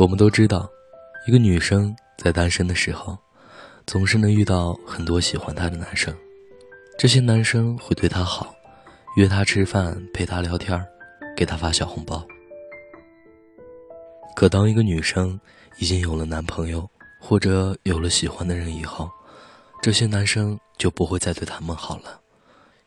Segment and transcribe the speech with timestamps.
[0.00, 0.66] 我们都知道，
[1.26, 3.18] 一个女生在单身的时候，
[3.86, 6.16] 总是能遇到很多喜欢她的男生。
[6.98, 8.54] 这些男生会对她好，
[9.16, 10.82] 约她吃饭，陪她聊天，
[11.36, 12.26] 给她发小红包。
[14.34, 15.38] 可当一个女生
[15.76, 16.88] 已经有了男朋友，
[17.20, 19.06] 或者有了喜欢的人以后，
[19.82, 22.18] 这些男生就不会再对他们好了，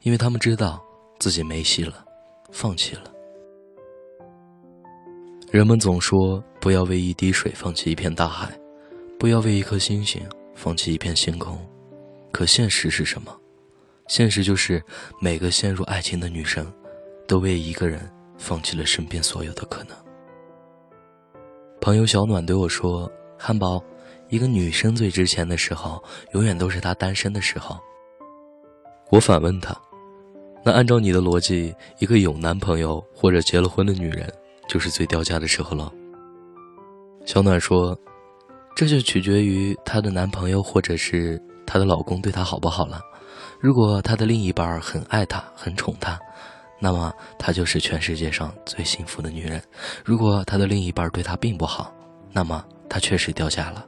[0.01, 0.83] 因为他们知道
[1.19, 2.03] 自己没戏了，
[2.51, 3.12] 放弃了。
[5.53, 8.51] 人们总说不要为一滴水放弃一片大海，
[9.19, 10.19] 不要为一颗星星
[10.55, 11.55] 放弃一片星空。
[12.31, 13.31] 可现实是什么？
[14.07, 14.83] 现实就是
[15.21, 16.73] 每个陷入爱情的女生，
[17.27, 19.95] 都为一个人放弃了身边所有的可能。
[21.79, 23.07] 朋友小暖对我说
[23.37, 23.79] ：“汉堡，
[24.29, 27.77] 一个女生最值钱的时候，永远都是她单身的时候。”
[29.11, 29.79] 我反问他
[30.65, 34.27] ：“那按照你的逻辑，一个有男朋友或者结了婚的女人？”
[34.73, 35.93] 就是最掉价的时候了。
[37.27, 37.95] 小暖说
[38.75, 42.99] ：“这就取决于她的男朋友或者是她的老公对她好不好了。
[43.59, 46.19] 如果她的另一半很爱她、很宠她，
[46.79, 49.59] 那么她就是全世界上最幸福的女人；
[50.03, 51.93] 如果她的另一半对她并不好，
[52.31, 53.85] 那么她确实掉价了。”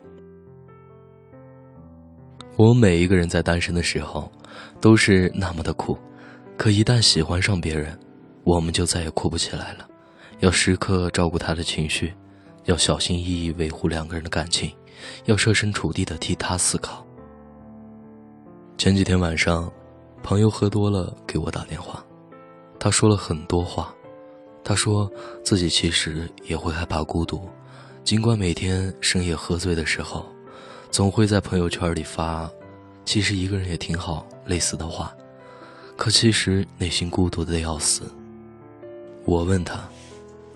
[2.58, 4.32] 我们每一个人在单身的时候，
[4.80, 5.98] 都是那么的苦，
[6.56, 8.00] 可一旦喜欢上别人，
[8.44, 9.88] 我们就再也哭不起来了。
[10.40, 12.14] 要时刻照顾他的情绪，
[12.66, 14.72] 要小心翼翼维护两个人的感情，
[15.26, 17.06] 要设身处地的替他思考。
[18.78, 19.72] 前几天晚上，
[20.22, 22.06] 朋友喝多了给我打电话，
[22.78, 23.94] 他说了很多话。
[24.64, 25.10] 他说
[25.44, 27.48] 自己其实也会害怕孤独，
[28.04, 30.26] 尽管每天深夜喝醉的时候，
[30.92, 32.50] 总会在朋友圈里发
[33.06, 35.16] “其实一个人也挺好”类似的话，
[35.96, 38.12] 可其实内心孤独的要死。
[39.24, 39.80] 我问他。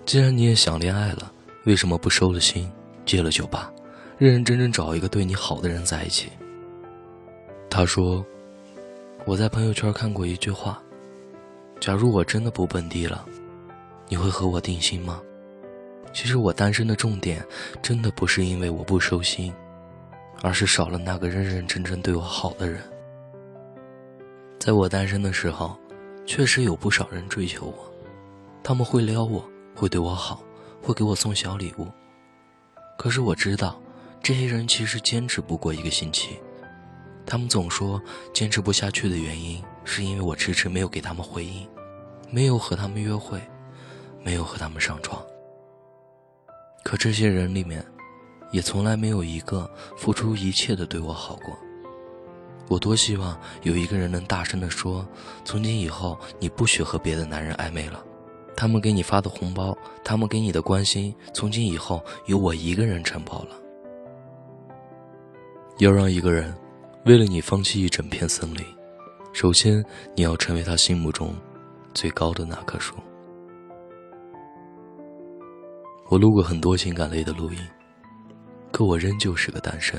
[0.09, 1.31] 既然你也想恋爱了，
[1.65, 2.67] 为什么不收了心，
[3.05, 3.71] 戒了酒吧，
[4.17, 6.31] 认认真真找一个对你好的人在一起？
[7.70, 8.25] 他说
[9.23, 10.81] ：“我在朋友圈看过一句话，
[11.80, 13.23] 假如我真的不蹦迪了，
[14.08, 15.21] 你会和我定心吗？”
[16.11, 17.45] 其实我单身的重点，
[17.80, 19.53] 真的不是因为我不收心，
[20.41, 22.81] 而是少了那个认认真真对我好的人。
[24.58, 25.77] 在我单身的时候，
[26.26, 27.93] 确实有不少人追求我，
[28.64, 29.47] 他们会撩我。
[29.79, 30.43] 会对我好，
[30.81, 31.87] 会给我送小礼物。
[32.97, 33.81] 可是我知道，
[34.21, 36.37] 这些人其实坚持不过一个星期。
[37.25, 38.01] 他们总说
[38.33, 41.65] 坚持不下去的原因，是因为我迟迟没有给他们回应，
[42.29, 43.41] 没有和他们约会，
[44.21, 45.25] 没有和他们上床。
[46.83, 47.85] 可这些人里面，
[48.51, 51.57] 也从来没有一个付出一切的对我好过。
[52.67, 55.07] 我多希望有一个人能大声地说
[55.45, 58.03] ：“从今以后，你不许和别的男人暧昧了。”
[58.59, 63.55] 他们给你发的红包，他们给你的关心，从今以后由我一个人承包了。
[65.77, 66.53] 要让一个人
[67.05, 68.61] 为了你放弃一整片森林，
[69.31, 69.81] 首先
[70.14, 71.33] 你要成为他心目中
[71.93, 72.95] 最高的那棵树。
[76.09, 77.59] 我录过很多情感类的录音，
[78.73, 79.97] 可我仍旧是个单身。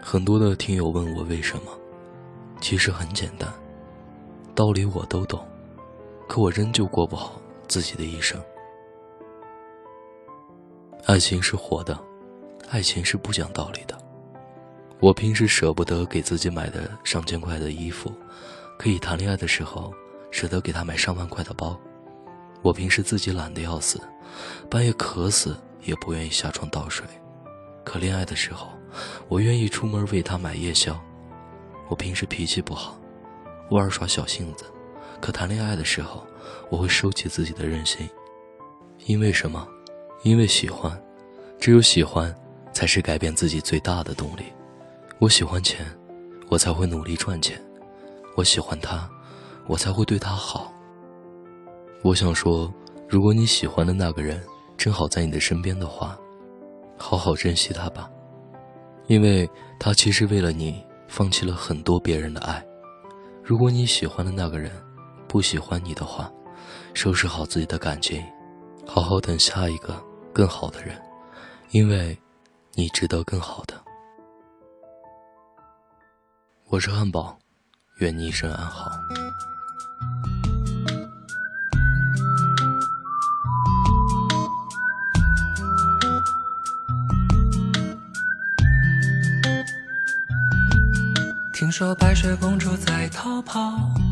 [0.00, 1.64] 很多的听友问我为什么，
[2.58, 3.52] 其实很简单，
[4.54, 5.46] 道理我都懂。
[6.28, 8.42] 可我仍旧过不好自己的一生。
[11.06, 11.98] 爱情是活的，
[12.70, 13.98] 爱情是不讲道理的。
[15.00, 18.12] 我平时舍不得给自己买的上千块的衣服，
[18.78, 19.92] 可以谈恋爱的时候
[20.30, 21.78] 舍得给他买上万块的包。
[22.62, 24.00] 我平时自己懒得要死，
[24.70, 27.04] 半夜渴死也不愿意下床倒水，
[27.84, 28.68] 可恋爱的时候，
[29.28, 30.96] 我愿意出门为他买夜宵。
[31.88, 32.96] 我平时脾气不好，
[33.70, 34.64] 偶尔耍小性子。
[35.22, 36.26] 可谈恋爱的时候，
[36.68, 38.08] 我会收起自己的任性，
[39.06, 39.64] 因为什么？
[40.24, 41.00] 因为喜欢，
[41.60, 42.34] 只有喜欢，
[42.72, 44.42] 才是改变自己最大的动力。
[45.20, 45.86] 我喜欢钱，
[46.48, 47.56] 我才会努力赚钱；
[48.36, 49.08] 我喜欢他，
[49.68, 50.72] 我才会对他好。
[52.02, 52.72] 我想说，
[53.08, 54.42] 如果你喜欢的那个人
[54.76, 56.18] 正好在你的身边的话，
[56.98, 58.10] 好好珍惜他吧，
[59.06, 59.48] 因为
[59.78, 62.60] 他其实为了你放弃了很多别人的爱。
[63.44, 64.70] 如果你喜欢的那个人，
[65.32, 66.30] 不喜欢你的话，
[66.92, 68.22] 收拾好自己的感情，
[68.86, 69.98] 好好等下一个
[70.30, 70.94] 更好的人，
[71.70, 72.14] 因为，
[72.74, 73.72] 你值得更好的。
[76.68, 77.34] 我是汉堡，
[77.96, 78.92] 愿你一生安好。
[91.54, 94.11] 听说白雪公主在逃跑。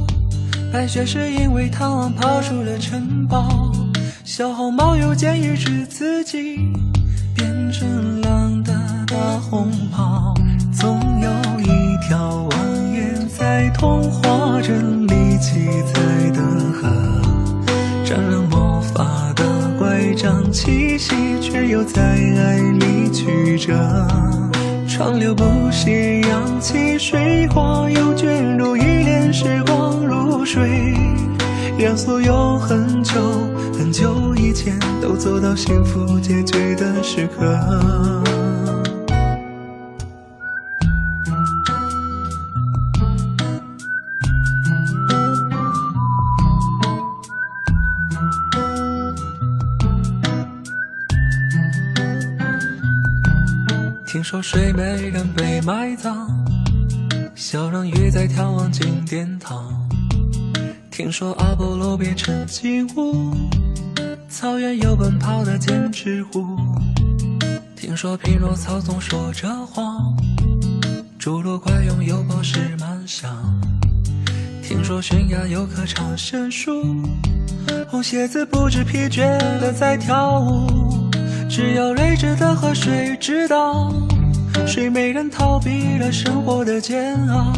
[0.71, 3.71] 白雪是因为贪玩跑出了城堡。
[4.23, 6.57] 小红帽又建议使自己
[7.35, 8.73] 变成狼的
[9.05, 10.33] 大红袍，
[10.71, 12.55] 总有一条蜿
[12.93, 15.59] 蜒在童话镇里七
[15.93, 16.41] 彩的
[16.71, 16.89] 河，
[18.05, 19.43] 沾染魔法的
[19.77, 24.07] 乖张气息，却又在爱里曲折，
[24.87, 29.60] 川流不息，扬起水花，又卷入一帘时
[30.45, 30.93] 水，
[31.77, 33.13] 让所有很久。
[33.73, 37.57] 很久以前，都走到幸福结局的时刻。
[54.05, 56.27] 听说睡美人被埋葬，
[57.33, 59.80] 小人鱼在眺望金殿堂。
[61.01, 63.33] 听说阿波罗变成金乌。
[64.29, 66.45] 草原有奔跑的剑齿虎，
[67.75, 70.15] 听说匹诺曹总说着谎，
[71.19, 73.35] 侏罗怪拥有宝石满箱，
[74.61, 76.71] 听说悬崖有棵长生树，
[77.89, 81.09] 红鞋子不知疲倦的在跳舞，
[81.49, 83.91] 只有睿智的河水知道，
[84.67, 87.51] 睡美人逃避了生活的煎熬，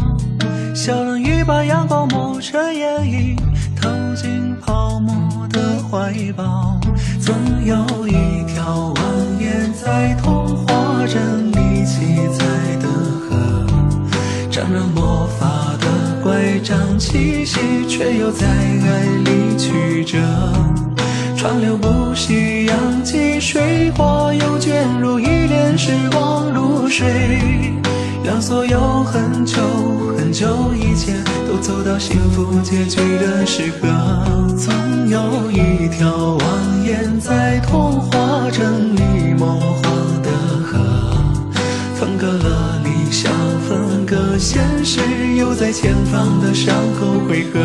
[0.73, 3.37] 小人鱼把阳光抹成眼影，
[3.79, 6.79] 投进泡沫的怀抱。
[7.21, 7.75] 总有
[8.07, 9.01] 一条蜿
[9.39, 12.43] 蜒在童话镇里七彩
[12.81, 13.67] 的河，
[14.49, 15.87] 沾染魔法的
[16.23, 20.17] 乖张气息，却又在爱里曲折，
[21.37, 27.72] 川流不息，扬起水花，又卷入一帘时光如水，
[28.23, 29.57] 让所有很久
[30.17, 33.87] 很久以前都走到幸福结局的时刻。
[34.57, 34.73] 总
[35.09, 36.43] 有一条蜿
[36.85, 37.19] 蜒。
[37.19, 39.81] 在童话镇里梦幻
[40.21, 40.29] 的
[40.65, 40.77] 河，
[41.95, 43.31] 分隔了理想，
[43.67, 44.99] 分隔现实，
[45.37, 47.61] 又在前方的伤口汇合。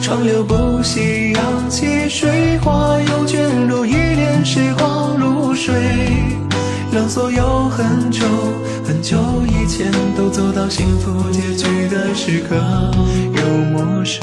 [0.00, 5.74] 川流不息，扬起水花，又卷入一帘时光如水，
[6.92, 8.22] 让所有很久
[9.06, 9.16] 久
[9.46, 12.56] 以前都走到幸福结局的时刻，
[13.36, 14.20] 又陌生。